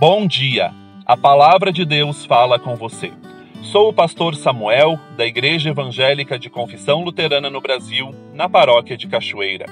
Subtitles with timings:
[0.00, 0.72] Bom dia!
[1.04, 3.12] A palavra de Deus fala com você.
[3.60, 9.06] Sou o pastor Samuel, da Igreja Evangélica de Confissão Luterana no Brasil, na paróquia de
[9.06, 9.66] Cachoeira.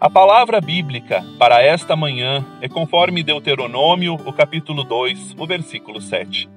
[0.00, 6.48] A palavra bíblica para esta manhã é conforme Deuteronômio, o capítulo 2, o versículo 7.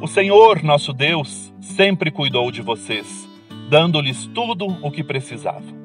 [0.00, 3.24] O Senhor, nosso Deus, sempre cuidou de vocês,
[3.70, 5.80] dando-lhes tudo o que precisavam.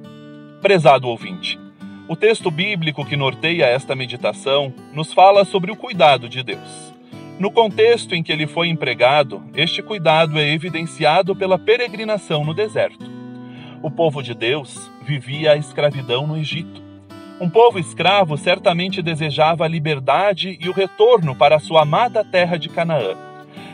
[0.59, 1.59] Prezado ouvinte,
[2.07, 6.93] o texto bíblico que norteia esta meditação nos fala sobre o cuidado de Deus.
[7.37, 13.05] No contexto em que ele foi empregado, este cuidado é evidenciado pela peregrinação no deserto.
[13.83, 16.81] O povo de Deus vivia a escravidão no Egito.
[17.41, 22.57] Um povo escravo certamente desejava a liberdade e o retorno para a sua amada terra
[22.57, 23.15] de Canaã.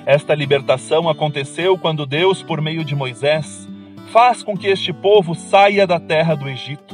[0.05, 3.69] Esta libertação aconteceu quando Deus, por meio de Moisés,
[4.11, 6.92] faz com que este povo saia da terra do Egito.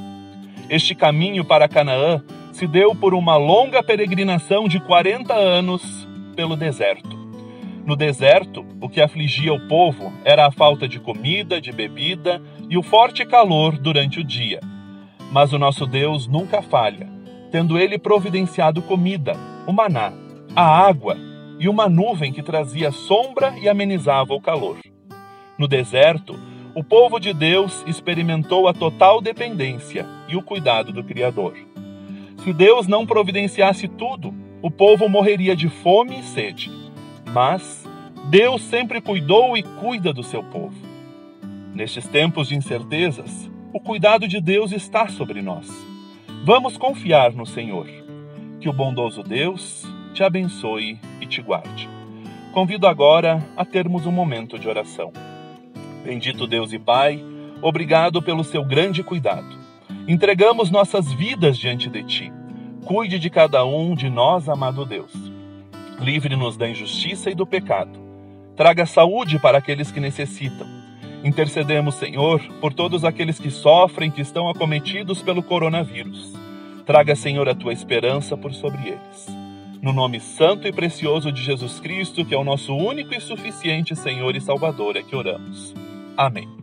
[0.69, 7.17] Este caminho para Canaã se deu por uma longa peregrinação de 40 anos pelo deserto.
[7.85, 12.39] No deserto, o que afligia o povo era a falta de comida, de bebida
[12.70, 14.59] e o forte calor durante o dia.
[15.31, 17.09] Mas o nosso Deus nunca falha,
[17.51, 19.33] tendo ele providenciado comida,
[19.65, 20.13] o maná,
[20.55, 21.17] a água
[21.59, 24.77] e uma nuvem que trazia sombra e amenizava o calor.
[25.57, 26.39] No deserto,
[26.75, 31.55] o povo de Deus experimentou a total dependência e o cuidado do Criador.
[32.43, 36.71] Se Deus não providenciasse tudo, o povo morreria de fome e sede.
[37.34, 37.85] Mas
[38.29, 40.76] Deus sempre cuidou e cuida do seu povo.
[41.73, 45.67] Nestes tempos de incertezas, o cuidado de Deus está sobre nós.
[46.43, 47.87] Vamos confiar no Senhor.
[48.59, 51.89] Que o bondoso Deus te abençoe e te guarde.
[52.54, 55.11] Convido agora a termos um momento de oração.
[56.10, 57.24] Bendito Deus e Pai,
[57.62, 59.46] obrigado pelo seu grande cuidado.
[60.07, 62.34] Entregamos nossas vidas diante de Ti.
[62.84, 65.13] Cuide de cada um de nós, amado Deus.
[66.00, 67.91] Livre-nos da injustiça e do pecado.
[68.56, 70.66] Traga saúde para aqueles que necessitam.
[71.23, 76.33] Intercedemos, Senhor, por todos aqueles que sofrem, que estão acometidos pelo coronavírus.
[76.88, 79.28] Traga, Senhor, a tua esperança por sobre eles.
[79.79, 83.95] No nome santo e precioso de Jesus Cristo, que é o nosso único e suficiente
[83.95, 85.75] Senhor e Salvador, é que oramos.
[86.19, 86.58] Amém.